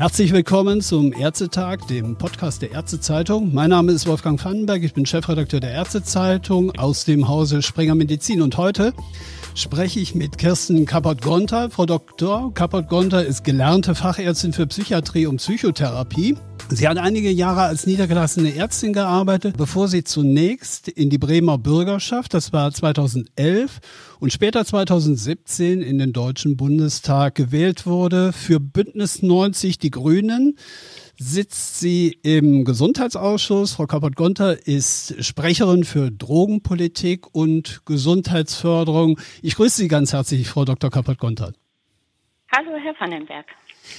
[0.00, 3.52] Herzlich willkommen zum Ärztetag, dem Podcast der Ärztezeitung.
[3.52, 8.40] Mein Name ist Wolfgang Vandenberg, ich bin Chefredakteur der Ärztezeitung aus dem Hause Springer Medizin
[8.40, 8.94] und heute
[9.60, 11.70] spreche ich mit Kirsten Kappert-Gonter.
[11.70, 12.52] Frau Dr.
[12.54, 16.36] Kappert-Gonter ist gelernte Fachärztin für Psychiatrie und Psychotherapie.
[16.70, 22.32] Sie hat einige Jahre als niedergelassene Ärztin gearbeitet, bevor sie zunächst in die Bremer Bürgerschaft,
[22.32, 23.80] das war 2011,
[24.20, 28.32] und später 2017 in den Deutschen Bundestag gewählt wurde.
[28.32, 30.56] Für Bündnis 90 Die Grünen
[31.22, 33.74] sitzt sie im Gesundheitsausschuss.
[33.74, 39.20] Frau Kappert-Gonter ist Sprecherin für Drogenpolitik und Gesundheitsförderung.
[39.42, 40.90] Ich grüße Sie ganz herzlich, Frau Dr.
[40.90, 41.52] Kappert-Gonter.
[42.56, 43.44] Hallo, Herr Vandenberg.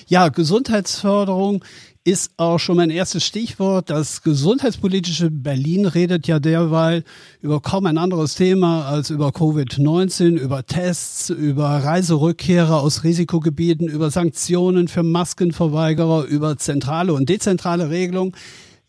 [0.07, 1.63] Ja, Gesundheitsförderung
[2.03, 3.91] ist auch schon mein erstes Stichwort.
[3.91, 7.03] Das gesundheitspolitische Berlin redet ja derweil
[7.41, 14.09] über kaum ein anderes Thema als über Covid-19, über Tests, über Reiserückkehrer aus Risikogebieten, über
[14.09, 18.33] Sanktionen für Maskenverweigerer, über zentrale und dezentrale Regelungen.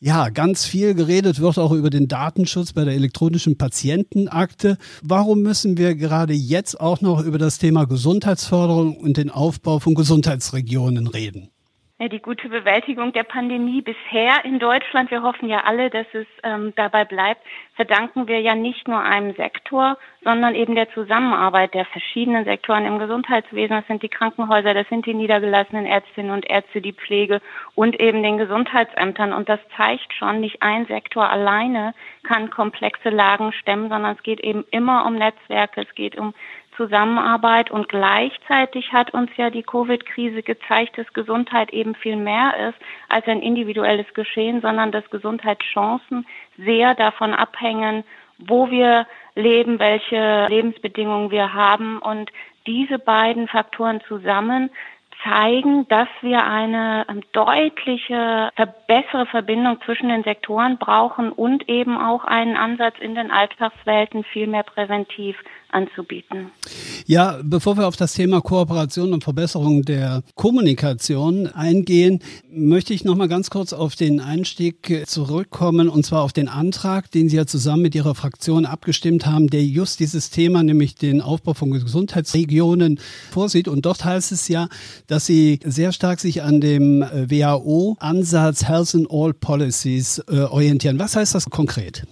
[0.01, 4.77] Ja, ganz viel geredet wird auch über den Datenschutz bei der elektronischen Patientenakte.
[5.03, 9.95] Warum müssen wir gerade jetzt auch noch über das Thema Gesundheitsförderung und den Aufbau von
[9.95, 11.52] Gesundheitsregionen reden?
[12.09, 16.73] Die gute Bewältigung der Pandemie bisher in Deutschland, wir hoffen ja alle, dass es ähm,
[16.77, 17.41] dabei bleibt,
[17.75, 22.99] verdanken wir ja nicht nur einem Sektor, sondern eben der Zusammenarbeit der verschiedenen Sektoren im
[22.99, 23.77] Gesundheitswesen.
[23.77, 27.41] Das sind die Krankenhäuser, das sind die niedergelassenen Ärztinnen und Ärzte, die Pflege
[27.75, 29.33] und eben den Gesundheitsämtern.
[29.33, 34.41] Und das zeigt schon, nicht ein Sektor alleine kann komplexe Lagen stemmen, sondern es geht
[34.41, 36.35] eben immer um Netzwerke, es geht um
[36.77, 42.79] Zusammenarbeit und gleichzeitig hat uns ja die Covid-Krise gezeigt, dass Gesundheit eben viel mehr ist
[43.09, 48.05] als ein individuelles Geschehen, sondern dass Gesundheitschancen sehr davon abhängen,
[48.39, 51.99] wo wir leben, welche Lebensbedingungen wir haben.
[51.99, 52.31] Und
[52.67, 54.71] diese beiden Faktoren zusammen
[55.23, 58.51] zeigen, dass wir eine ähm, deutliche,
[58.87, 64.47] bessere Verbindung zwischen den Sektoren brauchen und eben auch einen Ansatz in den Alltagswelten viel
[64.47, 65.37] mehr präventiv
[65.73, 66.51] anzubieten.
[67.07, 73.17] Ja, bevor wir auf das Thema Kooperation und Verbesserung der Kommunikation eingehen, möchte ich noch
[73.17, 77.47] mal ganz kurz auf den Einstieg zurückkommen und zwar auf den Antrag, den Sie ja
[77.47, 83.01] zusammen mit Ihrer Fraktion abgestimmt haben, der just dieses Thema, nämlich den Aufbau von Gesundheitsregionen
[83.31, 83.69] vorsieht.
[83.69, 84.69] Und dort heißt es ja,
[85.07, 90.99] dass Sie sehr stark sich an dem äh, WHO-Ansatz Health in All Policies äh, orientieren.
[90.99, 92.07] Was heißt das konkret?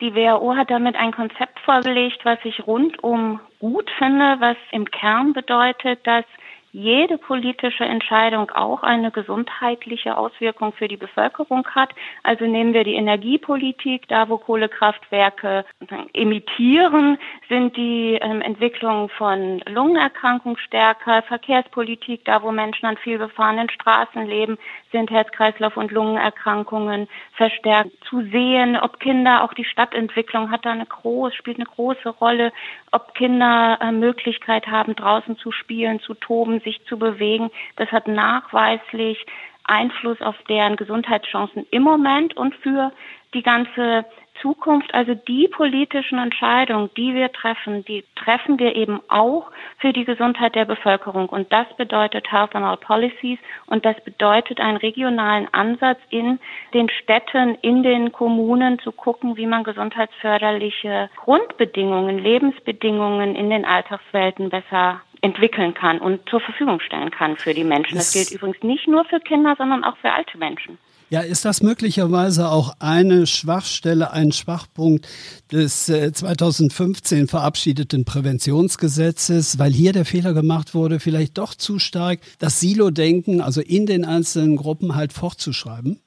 [0.00, 5.34] Die WHO hat damit ein Konzept vorgelegt, was ich rundum gut finde, was im Kern
[5.34, 6.24] bedeutet, dass
[6.72, 11.90] jede politische Entscheidung auch eine gesundheitliche Auswirkung für die Bevölkerung hat.
[12.22, 15.64] Also nehmen wir die Energiepolitik, da wo Kohlekraftwerke
[16.12, 21.22] emittieren, sind die ähm, Entwicklungen von Lungenerkrankungen stärker.
[21.22, 24.58] Verkehrspolitik, da wo Menschen an viel befahrenen Straßen leben,
[24.92, 28.76] sind Herz-Kreislauf- und Lungenerkrankungen verstärkt zu sehen.
[28.76, 32.52] Ob Kinder, auch die Stadtentwicklung hat da eine große, spielt eine große Rolle.
[32.92, 37.50] Ob Kinder äh, Möglichkeit haben, draußen zu spielen, zu toben, sich zu bewegen.
[37.76, 39.24] Das hat nachweislich
[39.64, 42.92] Einfluss auf deren Gesundheitschancen im Moment und für
[43.34, 44.04] die ganze
[44.40, 50.04] Zukunft, also die politischen Entscheidungen, die wir treffen, die treffen wir eben auch für die
[50.04, 51.28] Gesundheit der Bevölkerung.
[51.28, 56.38] Und das bedeutet Health and All Policies und das bedeutet einen regionalen Ansatz in
[56.74, 64.48] den Städten, in den Kommunen zu gucken, wie man gesundheitsförderliche Grundbedingungen, Lebensbedingungen in den Alltagswelten
[64.50, 67.96] besser entwickeln kann und zur Verfügung stellen kann für die Menschen.
[67.96, 70.78] Das, das gilt übrigens nicht nur für Kinder, sondern auch für alte Menschen.
[71.12, 75.08] Ja, ist das möglicherweise auch eine Schwachstelle, ein Schwachpunkt
[75.50, 82.20] des 2015 äh, verabschiedeten Präventionsgesetzes, weil hier der Fehler gemacht wurde, vielleicht doch zu stark
[82.38, 86.00] das Silo-Denken, also in den einzelnen Gruppen halt fortzuschreiben?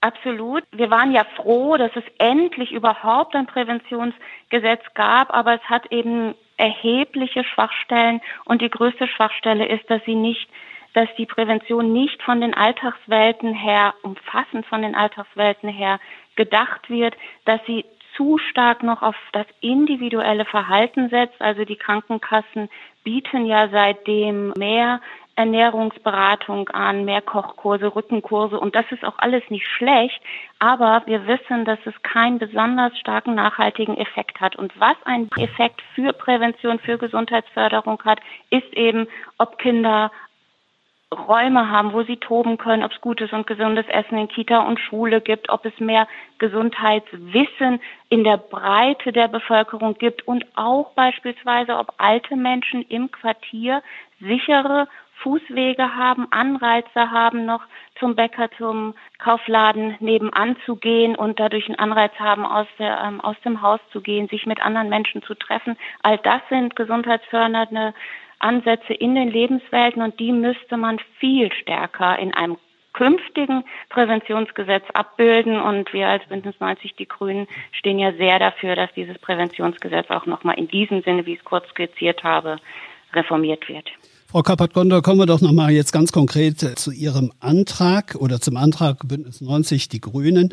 [0.00, 0.64] Absolut.
[0.72, 6.34] Wir waren ja froh, dass es endlich überhaupt ein Präventionsgesetz gab, aber es hat eben
[6.64, 10.48] erhebliche Schwachstellen und die größte Schwachstelle ist, dass sie nicht
[10.94, 15.98] dass die Prävention nicht von den Alltagswelten her, umfassend von den Alltagswelten her
[16.36, 17.84] gedacht wird, dass sie
[18.16, 21.40] zu stark noch auf das individuelle Verhalten setzt.
[21.42, 22.70] Also die Krankenkassen
[23.02, 25.00] bieten ja seitdem mehr
[25.36, 30.20] Ernährungsberatung an, mehr Kochkurse, Rückenkurse und das ist auch alles nicht schlecht,
[30.58, 34.56] aber wir wissen, dass es keinen besonders starken nachhaltigen Effekt hat.
[34.56, 38.20] Und was einen Effekt für Prävention, für Gesundheitsförderung hat,
[38.50, 39.08] ist eben,
[39.38, 40.10] ob Kinder
[41.14, 44.80] Räume haben, wo sie toben können, ob es gutes und gesundes Essen in Kita und
[44.80, 46.08] Schule gibt, ob es mehr
[46.38, 53.82] Gesundheitswissen in der Breite der Bevölkerung gibt und auch beispielsweise, ob alte Menschen im Quartier
[54.20, 54.88] sichere
[55.22, 57.62] Fußwege haben, Anreize haben, noch
[57.98, 63.20] zum Bäcker, zum Kaufladen nebenan zu gehen und dadurch einen Anreiz haben, aus, der, ähm,
[63.20, 65.76] aus dem Haus zu gehen, sich mit anderen Menschen zu treffen.
[66.02, 67.94] All das sind gesundheitsfördernde
[68.38, 72.58] Ansätze in den Lebenswelten und die müsste man viel stärker in einem
[72.92, 75.60] künftigen Präventionsgesetz abbilden.
[75.60, 80.26] Und wir als Bündnis 90 Die Grünen stehen ja sehr dafür, dass dieses Präventionsgesetz auch
[80.26, 82.58] nochmal in diesem Sinne, wie ich es kurz skizziert habe,
[83.12, 83.90] reformiert wird.
[84.34, 89.06] Frau Kappert-Gondor, kommen wir doch nochmal jetzt ganz konkret zu Ihrem Antrag oder zum Antrag
[89.06, 90.52] Bündnis 90 Die Grünen.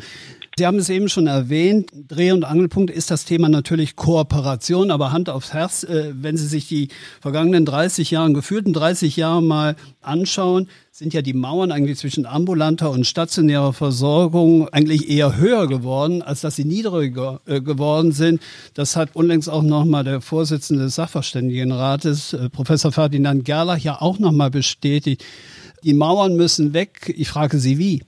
[0.58, 5.10] Sie haben es eben schon erwähnt, Dreh- und Angelpunkt ist das Thema natürlich Kooperation, aber
[5.10, 6.88] Hand aufs Herz, äh, wenn Sie sich die
[7.22, 12.90] vergangenen 30 Jahre, gefühlten 30 Jahre mal anschauen, sind ja die Mauern eigentlich zwischen ambulanter
[12.90, 18.42] und stationärer Versorgung eigentlich eher höher geworden, als dass sie niedriger äh, geworden sind.
[18.74, 24.18] Das hat unlängst auch nochmal der Vorsitzende des Sachverständigenrates, äh, Professor Ferdinand Gerlach, ja auch
[24.18, 25.24] nochmal bestätigt.
[25.82, 27.14] Die Mauern müssen weg.
[27.16, 28.02] Ich frage Sie, wie?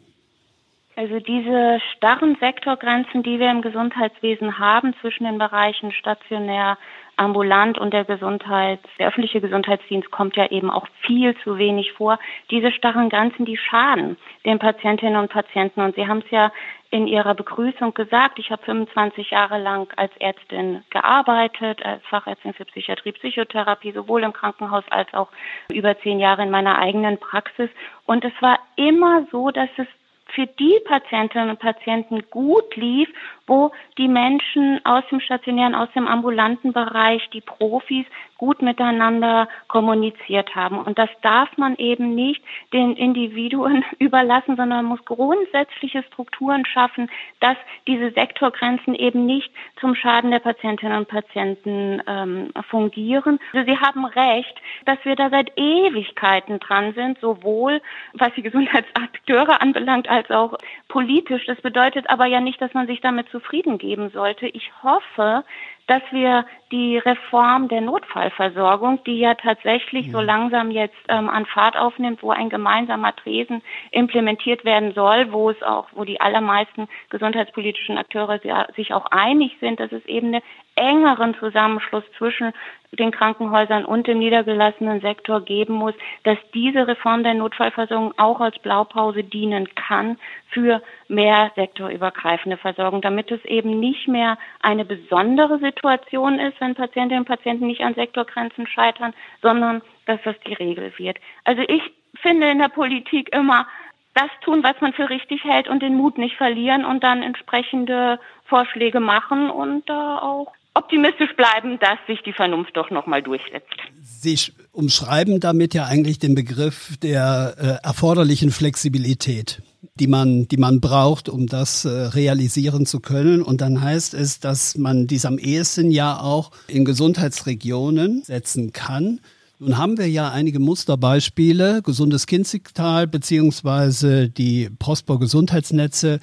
[0.96, 6.78] Also diese starren Sektorgrenzen, die wir im Gesundheitswesen haben zwischen den Bereichen stationär,
[7.16, 12.18] ambulant und der Gesundheits, der öffentliche Gesundheitsdienst kommt ja eben auch viel zu wenig vor.
[12.50, 15.80] Diese starren Grenzen, die schaden den Patientinnen und Patienten.
[15.80, 16.52] Und Sie haben es ja
[16.90, 22.64] in Ihrer Begrüßung gesagt, ich habe 25 Jahre lang als Ärztin gearbeitet, als Fachärztin für
[22.66, 25.28] Psychiatrie, Psychotherapie, sowohl im Krankenhaus als auch
[25.72, 27.70] über zehn Jahre in meiner eigenen Praxis.
[28.06, 29.88] Und es war immer so, dass es
[30.34, 33.08] für die Patientinnen und Patienten gut lief,
[33.46, 38.06] wo die Menschen aus dem stationären, aus dem ambulanten Bereich, die Profis
[38.38, 40.78] gut miteinander kommuniziert haben.
[40.78, 42.42] Und das darf man eben nicht
[42.72, 47.10] den Individuen überlassen, sondern muss grundsätzliche Strukturen schaffen,
[47.40, 53.38] dass diese Sektorgrenzen eben nicht zum Schaden der Patientinnen und Patienten ähm, fungieren.
[53.52, 54.54] Also Sie haben recht,
[54.84, 57.80] dass wir da seit Ewigkeiten dran sind, sowohl
[58.12, 60.58] was die Gesundheitsakteure anbelangt, als auch
[60.88, 61.46] politisch.
[61.46, 64.46] Das bedeutet aber ja nicht, dass man sich damit zufrieden geben sollte.
[64.46, 65.44] Ich hoffe,
[65.86, 70.26] dass wir die Reform der Notfallversorgung, die ja tatsächlich so mhm.
[70.26, 75.62] langsam jetzt ähm, an Fahrt aufnimmt, wo ein gemeinsamer Tresen implementiert werden soll, wo es
[75.62, 78.40] auch, wo die allermeisten gesundheitspolitischen Akteure
[78.74, 80.42] sich auch einig sind, dass es eben einen
[80.76, 82.52] engeren Zusammenschluss zwischen
[82.92, 88.58] den Krankenhäusern und dem niedergelassenen Sektor geben muss, dass diese Reform der Notfallversorgung auch als
[88.60, 90.18] Blaupause dienen kann
[90.50, 97.22] für mehr sektorübergreifende Versorgung, damit es eben nicht mehr eine besondere Situation ist, wenn Patientinnen
[97.22, 99.12] und Patienten nicht an Sektorgrenzen scheitern,
[99.42, 101.18] sondern dass das die Regel wird.
[101.44, 101.82] Also ich
[102.20, 103.66] finde in der Politik immer
[104.14, 108.20] das tun, was man für richtig hält und den Mut nicht verlieren und dann entsprechende
[108.44, 113.72] Vorschläge machen und da auch optimistisch bleiben, dass sich die Vernunft doch nochmal durchsetzt.
[114.02, 114.38] Sie
[114.72, 119.62] umschreiben damit ja eigentlich den Begriff der äh, erforderlichen Flexibilität,
[119.94, 123.42] die man, die man braucht, um das äh, realisieren zu können.
[123.42, 129.20] Und dann heißt es, dass man dies am ehesten ja auch in Gesundheitsregionen setzen kann.
[129.60, 136.18] Nun haben wir ja einige Musterbeispiele, gesundes Kinzigtal beziehungsweise die Prosper Gesundheitsnetze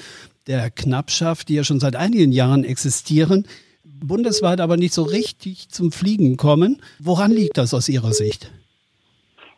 [0.48, 3.48] der Knappschaft, die ja schon seit einigen Jahren existieren
[4.02, 6.82] bundesweit aber nicht so richtig zum Fliegen kommen.
[7.00, 8.52] Woran liegt das aus Ihrer Sicht?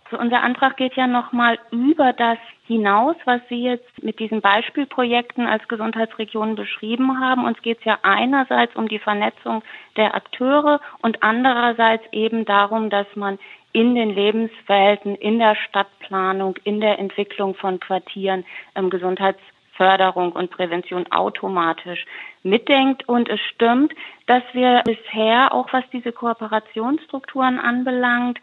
[0.05, 5.47] Also unser Antrag geht ja nochmal über das hinaus, was Sie jetzt mit diesen Beispielprojekten
[5.47, 7.45] als Gesundheitsregionen beschrieben haben.
[7.45, 9.63] Uns geht es ja einerseits um die Vernetzung
[9.97, 13.39] der Akteure und andererseits eben darum, dass man
[13.71, 18.45] in den Lebenswelten, in der Stadtplanung, in der Entwicklung von Quartieren
[18.75, 19.39] ähm, Gesundheits
[19.75, 22.05] Förderung und Prävention automatisch
[22.43, 23.07] mitdenkt.
[23.07, 23.93] Und es stimmt,
[24.27, 28.39] dass wir bisher, auch was diese Kooperationsstrukturen anbelangt,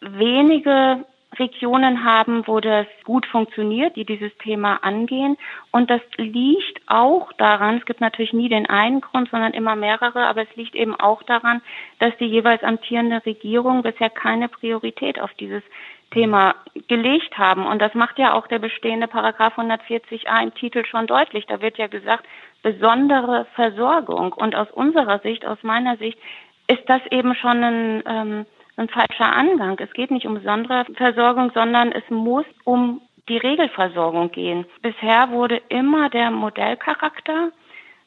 [0.00, 1.04] wenige
[1.38, 5.36] Regionen haben, wo das gut funktioniert, die dieses Thema angehen.
[5.70, 10.26] Und das liegt auch daran, es gibt natürlich nie den einen Grund, sondern immer mehrere,
[10.26, 11.62] aber es liegt eben auch daran,
[12.00, 15.62] dass die jeweils amtierende Regierung bisher keine Priorität auf dieses
[16.10, 16.56] Thema
[16.88, 17.66] gelegt haben.
[17.66, 21.46] Und das macht ja auch der bestehende Paragraph 140a im Titel schon deutlich.
[21.46, 22.26] Da wird ja gesagt,
[22.62, 24.32] besondere Versorgung.
[24.32, 26.18] Und aus unserer Sicht, aus meiner Sicht,
[26.66, 28.46] ist das eben schon ein, ähm,
[28.80, 29.78] ein falscher Angang.
[29.78, 34.64] Es geht nicht um besondere Versorgung, sondern es muss um die Regelversorgung gehen.
[34.82, 37.52] Bisher wurde immer der Modellcharakter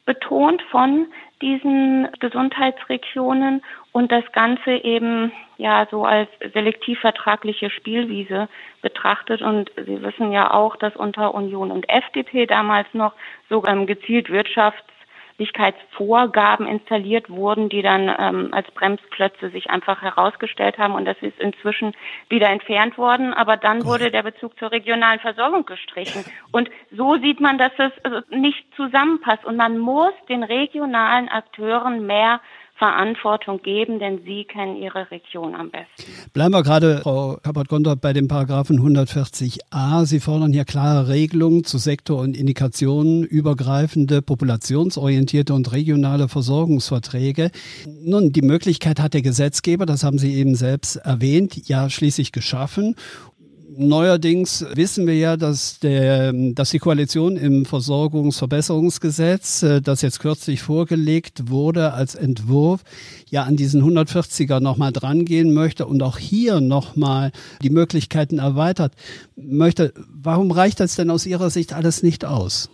[0.06, 1.08] betont von
[1.42, 3.64] diesen Gesundheitsregionen
[3.94, 8.50] und das Ganze eben ja so als selektiv vertragliche Spielwiese
[8.82, 9.42] betrachtet.
[9.42, 13.14] Und Sie wissen ja auch, dass unter Union und FDP damals noch
[13.50, 14.93] so ähm, gezielt Wirtschafts
[15.92, 20.94] Vorgaben installiert wurden, die dann ähm, als Bremsklötze sich einfach herausgestellt haben.
[20.94, 21.94] Und das ist inzwischen
[22.30, 23.34] wieder entfernt worden.
[23.34, 26.24] Aber dann wurde der Bezug zur regionalen Versorgung gestrichen.
[26.52, 29.46] Und so sieht man, dass es also nicht zusammenpasst.
[29.46, 32.40] Und man muss den regionalen Akteuren mehr
[32.76, 36.12] Verantwortung geben, denn sie kennen ihre Region am besten.
[36.34, 40.06] Bleiben wir gerade, Frau Kappert-Gonter, bei dem Paragraphen 140a.
[40.06, 47.52] Sie fordern hier klare Regelungen zu Sektor- und Indikationen, übergreifende, populationsorientierte und regionale Versorgungsverträge.
[48.04, 52.96] Nun, die Möglichkeit hat der Gesetzgeber, das haben Sie eben selbst erwähnt, ja schließlich geschaffen.
[53.76, 60.62] Neuerdings wissen wir ja, dass, der, dass die Koalition im Versorgungsverbesserungsgesetz, äh, das jetzt kürzlich
[60.62, 62.82] vorgelegt wurde als Entwurf,
[63.30, 68.94] ja an diesen 140er nochmal drangehen möchte und auch hier nochmal die Möglichkeiten erweitert
[69.36, 69.94] möchte.
[70.14, 72.70] Warum reicht das denn aus Ihrer Sicht alles nicht aus?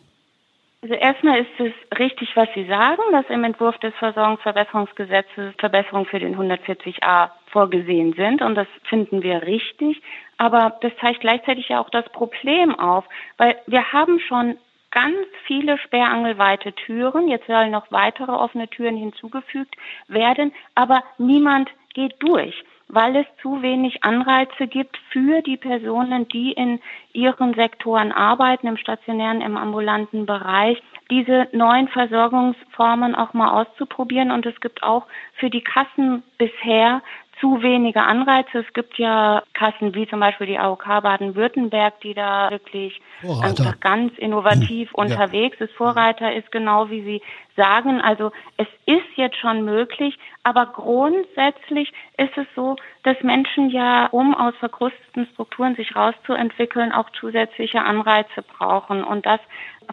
[0.82, 6.20] Also erstmal ist es richtig, was Sie sagen, dass im Entwurf des Versorgungsverbesserungsgesetzes Verbesserungen für
[6.20, 10.02] den 140a vorgesehen sind und das finden wir richtig.
[10.38, 13.06] Aber das zeigt gleichzeitig ja auch das Problem auf,
[13.38, 14.58] weil wir haben schon
[14.92, 17.28] ganz viele sperrangelweite Türen.
[17.28, 19.76] Jetzt sollen noch weitere offene Türen hinzugefügt
[20.08, 26.52] werden, aber niemand geht durch weil es zu wenig Anreize gibt für die Personen, die
[26.52, 26.82] in
[27.14, 34.32] ihren Sektoren arbeiten, im stationären, im ambulanten Bereich, diese neuen Versorgungsformen auch mal auszuprobieren.
[34.32, 37.02] Und es gibt auch für die Kassen bisher
[37.40, 38.60] zu wenige Anreize.
[38.60, 43.02] Es gibt ja Kassen wie zum Beispiel die AOK Baden-Württemberg, die da wirklich
[43.42, 44.96] einfach ganz innovativ hm.
[44.96, 45.74] unterwegs ist.
[45.74, 47.22] Vorreiter ist genau wie Sie
[47.60, 48.02] sagen.
[48.02, 54.34] Also es ist jetzt schon möglich, aber grundsätzlich ist es so, dass Menschen ja, um
[54.34, 59.04] aus verkrusteten Strukturen sich rauszuentwickeln, auch zusätzliche Anreize brauchen.
[59.04, 59.40] Und das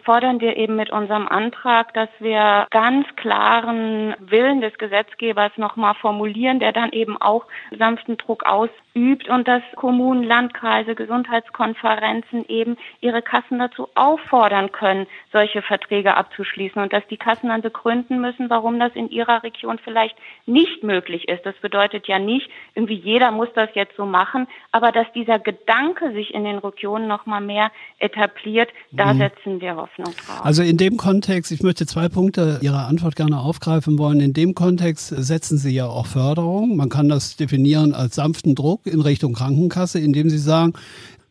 [0.05, 6.61] fordern wir eben mit unserem Antrag, dass wir ganz klaren Willen des Gesetzgebers nochmal formulieren,
[6.61, 7.47] der dann eben auch
[7.77, 15.63] sanften Druck ausübt und dass Kommunen, Landkreise, Gesundheitskonferenzen eben ihre Kassen dazu auffordern können, solche
[15.63, 20.15] Verträge abzuschließen und dass die Kassen dann begründen müssen, warum das in ihrer Region vielleicht
[20.47, 21.45] nicht möglich ist.
[21.45, 26.13] Das bedeutet ja nicht, irgendwie jeder muss das jetzt so machen, aber dass dieser Gedanke
[26.13, 29.19] sich in den Regionen nochmal mehr etabliert, da mhm.
[29.19, 30.45] setzen wir Hoffnung drauf.
[30.45, 34.21] Also in dem Kontext, ich möchte zwei Punkte Ihrer Antwort gerne aufgreifen wollen.
[34.21, 36.77] In dem Kontext setzen Sie ja auch Förderung.
[36.77, 40.75] Man kann das definieren als sanften Druck in Richtung Krankenkasse, indem Sie sagen,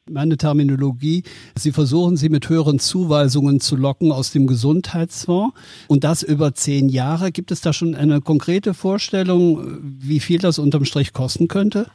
[0.09, 1.23] meine Terminologie,
[1.57, 5.55] Sie versuchen sie mit höheren Zuweisungen zu locken aus dem Gesundheitsfonds
[5.87, 7.31] und das über zehn Jahre.
[7.31, 11.87] Gibt es da schon eine konkrete Vorstellung, wie viel das unterm Strich kosten könnte?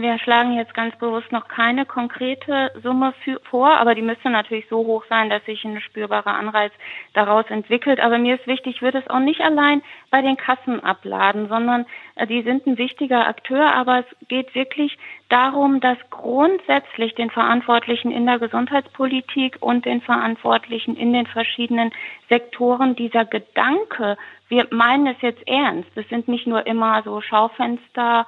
[0.00, 4.66] Wir schlagen jetzt ganz bewusst noch keine konkrete Summe für, vor, aber die müsste natürlich
[4.70, 6.72] so hoch sein, dass sich ein spürbarer Anreiz
[7.12, 8.00] daraus entwickelt.
[8.00, 11.84] Aber mir ist wichtig, wird es auch nicht allein bei den Kassen abladen, sondern
[12.14, 14.96] äh, die sind ein wichtiger Akteur, aber es geht wirklich
[15.28, 21.90] darum, dass grundsätzlich den Verantwortlichen in der Gesundheitspolitik und den Verantwortlichen in den verschiedenen
[22.30, 24.16] Sektoren dieser Gedanke,
[24.48, 28.26] wir meinen es jetzt ernst, es sind nicht nur immer so Schaufenster,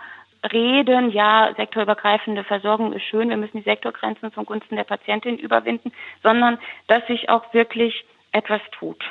[0.52, 5.92] reden, ja, sektorübergreifende Versorgung ist schön, wir müssen die Sektorgrenzen zum Gunsten der Patientin überwinden,
[6.22, 9.02] sondern dass sich auch wirklich etwas tut.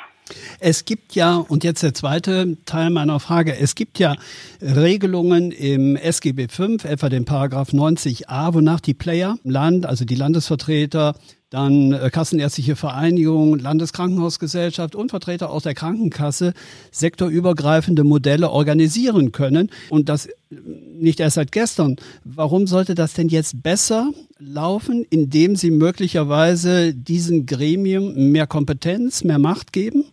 [0.58, 4.16] Es gibt ja, und jetzt der zweite Teil meiner Frage, es gibt ja
[4.62, 11.14] Regelungen im SGB V, etwa den Paragraph 90a, wonach die Player, Land, also die Landesvertreter,
[11.54, 16.52] dann äh, Kassenärztliche Vereinigung, Landeskrankenhausgesellschaft und Vertreter aus der Krankenkasse
[16.90, 19.70] sektorübergreifende Modelle organisieren können.
[19.88, 21.96] Und das nicht erst seit gestern.
[22.24, 29.38] Warum sollte das denn jetzt besser laufen, indem Sie möglicherweise diesen Gremium mehr Kompetenz, mehr
[29.38, 30.04] Macht geben?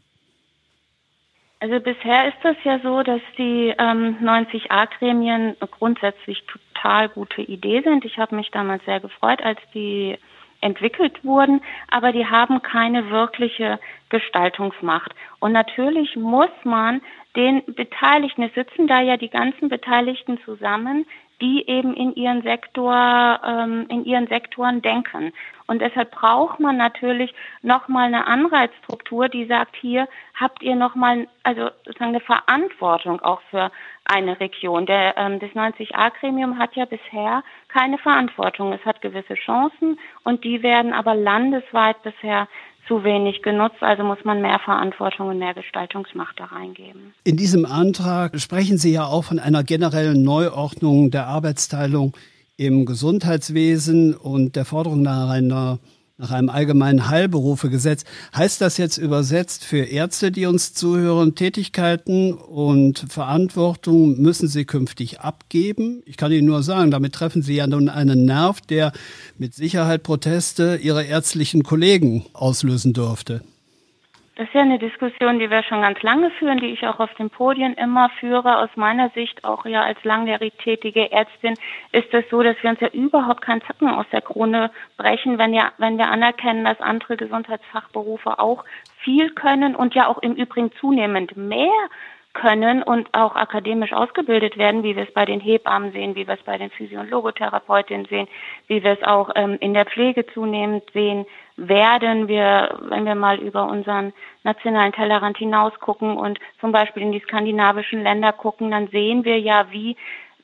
[1.59, 8.05] Also bisher ist es ja so, dass die ähm, 90a-Gremien grundsätzlich total gute Idee sind.
[8.05, 10.17] Ich habe mich damals sehr gefreut, als die
[10.61, 15.13] entwickelt wurden, aber die haben keine wirkliche Gestaltungsmacht.
[15.39, 17.01] Und natürlich muss man
[17.35, 21.05] den Beteiligten, es sitzen da ja die ganzen Beteiligten zusammen,
[21.41, 25.33] die eben in ihren Sektor, ähm, in ihren Sektoren denken.
[25.67, 30.07] Und deshalb braucht man natürlich nochmal eine Anreizstruktur, die sagt, hier
[30.39, 33.71] habt ihr nochmal, also sozusagen eine Verantwortung auch für
[34.05, 34.85] eine Region.
[34.85, 38.73] Der, ähm, das 90a-Gremium hat ja bisher keine Verantwortung.
[38.73, 42.47] Es hat gewisse Chancen und die werden aber landesweit bisher
[42.91, 43.81] zu wenig genutzt.
[43.81, 47.13] Also muss man mehr Verantwortung und mehr Gestaltungsmacht da reingeben.
[47.23, 52.17] In diesem Antrag sprechen Sie ja auch von einer generellen Neuordnung der Arbeitsteilung
[52.57, 55.79] im Gesundheitswesen und der Forderung nach einer
[56.21, 58.03] nach einem allgemeinen Heilberufegesetz.
[58.35, 65.19] Heißt das jetzt übersetzt für Ärzte, die uns zuhören, Tätigkeiten und Verantwortung müssen sie künftig
[65.19, 66.03] abgeben?
[66.05, 68.91] Ich kann Ihnen nur sagen, damit treffen Sie ja nun einen Nerv, der
[69.39, 73.41] mit Sicherheit Proteste Ihrer ärztlichen Kollegen auslösen dürfte.
[74.41, 77.13] Das ist ja eine Diskussion, die wir schon ganz lange führen, die ich auch auf
[77.13, 78.57] den Podien immer führe.
[78.57, 81.53] Aus meiner Sicht, auch ja als langjährig tätige Ärztin,
[81.91, 85.53] ist es so, dass wir uns ja überhaupt keinen Zacken aus der Krone brechen, wenn,
[85.53, 88.65] ja, wenn wir anerkennen, dass andere Gesundheitsfachberufe auch
[89.03, 91.69] viel können und ja auch im Übrigen zunehmend mehr
[92.33, 96.35] können und auch akademisch ausgebildet werden, wie wir es bei den Hebammen sehen, wie wir
[96.35, 98.27] es bei den Physio- und Logotherapeutinnen sehen,
[98.67, 101.25] wie wir es auch ähm, in der Pflege zunehmend sehen
[101.57, 102.27] werden.
[102.27, 107.19] Wir, wenn wir mal über unseren nationalen Tellerrand hinaus gucken und zum Beispiel in die
[107.19, 109.97] skandinavischen Länder gucken, dann sehen wir ja, wie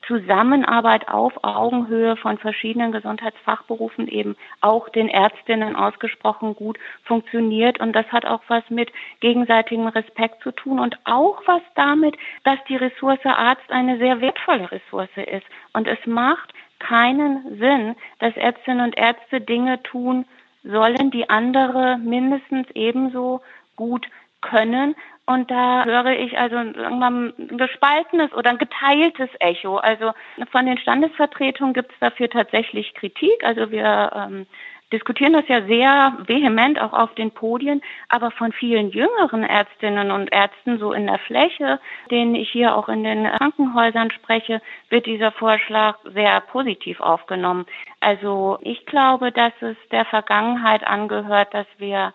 [0.08, 7.78] Zusammenarbeit auf Augenhöhe von verschiedenen Gesundheitsfachberufen eben auch den Ärztinnen ausgesprochen gut funktioniert.
[7.78, 12.58] Und das hat auch was mit gegenseitigem Respekt zu tun und auch was damit, dass
[12.68, 15.46] die Ressource Arzt eine sehr wertvolle Ressource ist.
[15.74, 20.24] Und es macht keinen Sinn, dass Ärztinnen und Ärzte Dinge tun
[20.64, 23.42] sollen, die andere mindestens ebenso
[23.76, 24.08] gut
[24.40, 24.94] können,
[25.28, 29.76] und da höre ich also irgendwann ein gespaltenes oder ein geteiltes Echo.
[29.76, 30.12] Also
[30.50, 33.44] von den Standesvertretungen gibt es dafür tatsächlich Kritik.
[33.44, 34.46] Also wir ähm,
[34.90, 40.32] diskutieren das ja sehr vehement auch auf den Podien, aber von vielen jüngeren Ärztinnen und
[40.32, 41.78] Ärzten so in der Fläche,
[42.10, 47.66] denen ich hier auch in den Krankenhäusern spreche, wird dieser Vorschlag sehr positiv aufgenommen.
[48.00, 52.14] Also ich glaube, dass es der Vergangenheit angehört, dass wir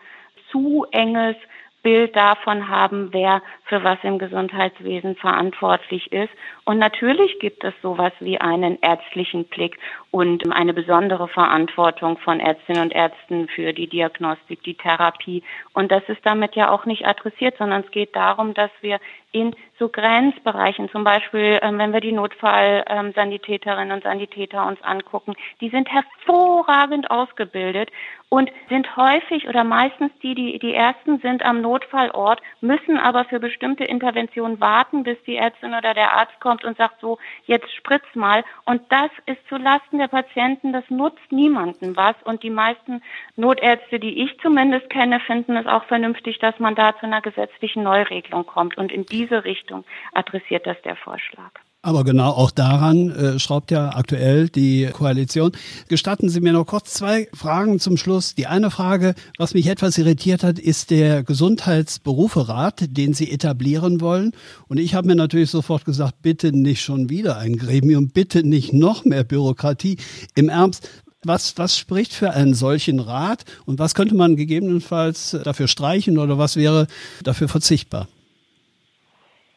[0.51, 1.36] zu enges
[1.84, 6.32] Bild davon haben, wer für was im Gesundheitswesen verantwortlich ist.
[6.65, 9.77] Und natürlich gibt es sowas wie einen ärztlichen Blick
[10.12, 15.43] und eine besondere Verantwortung von Ärztinnen und Ärzten für die Diagnostik, die Therapie.
[15.74, 19.00] Und das ist damit ja auch nicht adressiert, sondern es geht darum, dass wir
[19.33, 25.70] in so Grenzbereichen, zum Beispiel, ähm, wenn wir die Notfallsanitäterinnen und Sanitäter uns angucken, die
[25.70, 27.90] sind hervorragend ausgebildet
[28.29, 33.40] und sind häufig oder meistens die, die die ersten sind am Notfallort, müssen aber für
[33.40, 38.05] bestimmte Interventionen warten, bis die Ärztin oder der Arzt kommt und sagt so, jetzt spritz
[38.13, 38.44] mal.
[38.66, 42.16] Und das ist zulasten der Patienten, das nutzt niemanden was.
[42.24, 43.01] Und die meisten
[43.35, 47.83] Notärzte, die ich zumindest kenne, finden es auch vernünftig, dass man da zu einer gesetzlichen
[47.83, 48.77] Neuregelung kommt.
[48.77, 51.51] Und in diese Richtung adressiert das der Vorschlag.
[51.85, 55.51] Aber genau auch daran äh, schraubt ja aktuell die Koalition.
[55.89, 58.35] Gestatten Sie mir noch kurz zwei Fragen zum Schluss.
[58.35, 64.31] Die eine Frage, was mich etwas irritiert hat, ist der Gesundheitsberuferat, den Sie etablieren wollen.
[64.69, 68.72] Und ich habe mir natürlich sofort gesagt, bitte nicht schon wieder ein Gremium, bitte nicht
[68.72, 69.98] noch mehr Bürokratie.
[70.35, 70.87] Im Ernst,
[71.25, 76.37] was, was spricht für einen solchen Rat und was könnte man gegebenenfalls dafür streichen oder
[76.37, 76.87] was wäre
[77.24, 78.07] dafür verzichtbar?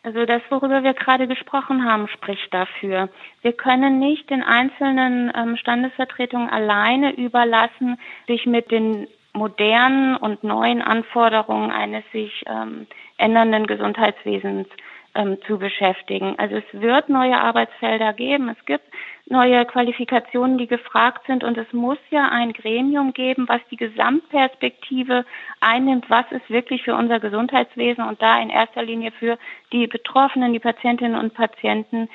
[0.07, 3.09] Also das, worüber wir gerade gesprochen haben, spricht dafür.
[3.43, 10.81] Wir können nicht den einzelnen ähm, Standesvertretungen alleine überlassen, sich mit den modernen und neuen
[10.81, 12.87] Anforderungen eines sich ähm,
[13.19, 14.69] ändernden Gesundheitswesens
[15.17, 16.39] ähm, zu beschäftigen.
[16.39, 18.85] Also es wird neue Arbeitsfelder geben, es gibt
[19.29, 25.25] neue Qualifikationen, die gefragt sind und es muss ja ein Gremium geben, was die Gesamtperspektive
[25.61, 29.39] einnimmt, was ist wirklich für unser Gesundheitswesen und da in erster Linie für
[29.73, 32.09] die Betroffenen, die Patientinnen und Patienten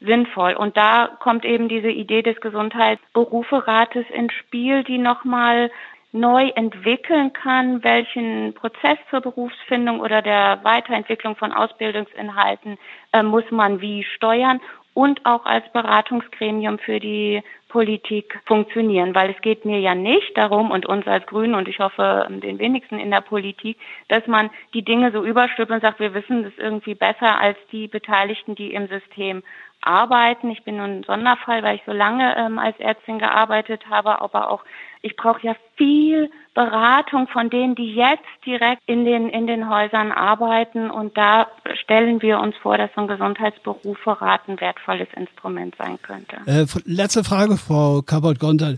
[0.00, 0.54] sinnvoll.
[0.54, 5.70] Und da kommt eben diese Idee des Gesundheitsberuferates ins Spiel, die nochmal
[6.12, 12.78] neu entwickeln kann, welchen Prozess zur Berufsfindung oder der Weiterentwicklung von Ausbildungsinhalten
[13.12, 14.60] äh, muss man wie steuern
[14.94, 20.72] und auch als Beratungsgremium für die Politik funktionieren, weil es geht mir ja nicht darum
[20.72, 24.82] und uns als Grünen und ich hoffe den wenigsten in der Politik, dass man die
[24.82, 28.88] Dinge so überstülpt und sagt, wir wissen das irgendwie besser als die Beteiligten, die im
[28.88, 29.44] System
[29.80, 30.50] arbeiten.
[30.50, 34.50] Ich bin nun ein Sonderfall, weil ich so lange ähm, als Ärztin gearbeitet habe, aber
[34.50, 34.64] auch
[35.02, 40.10] ich brauche ja viel Beratung von denen, die jetzt direkt in den, in den Häusern
[40.10, 40.90] arbeiten.
[40.90, 41.46] Und da
[41.82, 46.36] stellen wir uns vor, dass so ein Gesundheitsberuferat ein wertvolles Instrument sein könnte.
[46.46, 48.76] Äh, letzte Frage, Frau Kappert-Gonter.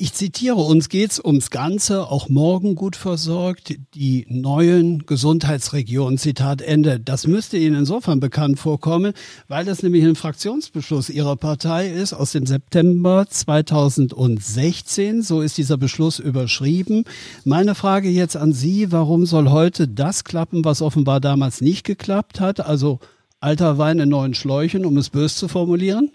[0.00, 7.00] Ich zitiere, uns geht's ums Ganze, auch morgen gut versorgt, die neuen Gesundheitsregionen, Zitat Ende.
[7.00, 9.12] Das müsste Ihnen insofern bekannt vorkommen,
[9.48, 15.22] weil das nämlich ein Fraktionsbeschluss Ihrer Partei ist aus dem September 2016.
[15.22, 17.02] So ist dieser Beschluss überschrieben.
[17.44, 22.38] Meine Frage jetzt an Sie, warum soll heute das klappen, was offenbar damals nicht geklappt
[22.38, 22.60] hat?
[22.60, 23.00] Also
[23.40, 26.12] alter Wein in neuen Schläuchen, um es bös zu formulieren?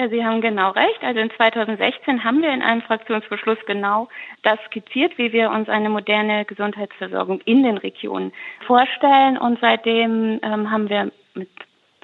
[0.00, 1.02] Ja, Sie haben genau recht.
[1.02, 4.08] Also in 2016 haben wir in einem Fraktionsbeschluss genau
[4.42, 8.32] das skizziert, wie wir uns eine moderne Gesundheitsversorgung in den Regionen
[8.66, 9.36] vorstellen.
[9.36, 11.50] Und seitdem ähm, haben wir mit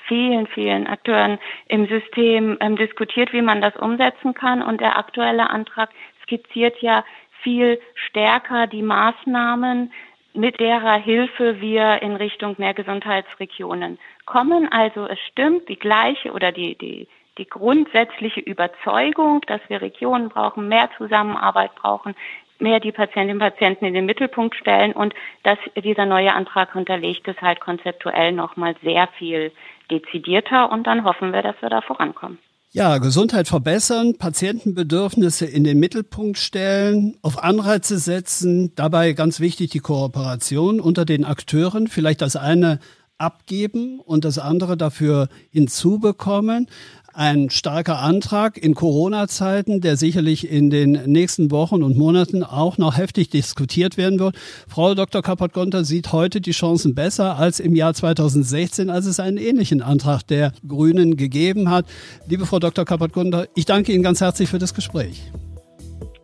[0.07, 4.61] vielen, vielen Akteuren im System ähm, diskutiert, wie man das umsetzen kann.
[4.61, 5.89] Und der aktuelle Antrag
[6.25, 7.03] skizziert ja
[7.41, 9.91] viel stärker die Maßnahmen,
[10.35, 14.71] mit derer Hilfe wir in Richtung mehr Gesundheitsregionen kommen.
[14.71, 20.69] Also es stimmt, die gleiche oder die, die die grundsätzliche Überzeugung, dass wir Regionen brauchen,
[20.69, 22.15] mehr Zusammenarbeit brauchen,
[22.59, 27.29] mehr die Patientinnen und Patienten in den Mittelpunkt stellen und dass dieser neue Antrag unterlegt
[27.29, 29.53] ist halt konzeptuell nochmal sehr viel
[29.91, 32.39] dezidierter und dann hoffen wir, dass wir da vorankommen.
[32.73, 39.79] Ja, Gesundheit verbessern, Patientenbedürfnisse in den Mittelpunkt stellen, auf Anreize setzen, dabei ganz wichtig die
[39.79, 42.81] Kooperation unter den Akteuren, vielleicht das eine
[43.19, 46.69] abgeben und das andere dafür hinzubekommen
[47.17, 52.97] ein starker Antrag in Corona-Zeiten, der sicherlich in den nächsten Wochen und Monaten auch noch
[52.99, 54.37] heftig diskutiert werden wird.
[54.69, 55.23] Frau Dr.
[55.23, 60.27] Kappert-Gonter sieht heute die Chancen besser als im Jahr 2016, als es einen ähnlichen Antrag
[60.27, 61.87] der Grünen gegeben hat.
[62.29, 62.85] Liebe Frau Dr.
[62.85, 65.33] Kappert-Gonter, ich danke Ihnen ganz herzlich für das Gespräch.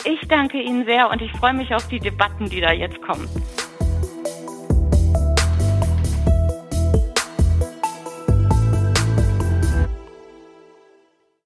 [0.05, 3.28] Ich danke Ihnen sehr und ich freue mich auf die Debatten, die da jetzt kommen.